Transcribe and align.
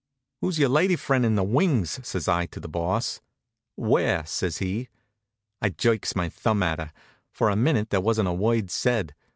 "Who's 0.39 0.57
your 0.57 0.69
lady 0.69 0.95
friend 0.95 1.23
in 1.23 1.35
the 1.35 1.43
wings?" 1.43 1.99
says 2.07 2.27
I 2.27 2.47
to 2.47 2.59
the 2.59 2.67
Boss. 2.67 3.21
"Where?" 3.75 4.25
says 4.25 4.57
he. 4.57 4.89
I 5.61 5.69
jerks 5.69 6.15
my 6.15 6.27
thumb 6.27 6.63
at 6.63 6.79
her. 6.79 6.91
For 7.29 7.51
a 7.51 7.55
minute 7.55 7.91
there 7.91 8.01
wasn't 8.01 8.27
a 8.27 8.33
word 8.33 8.71
said. 8.71 9.13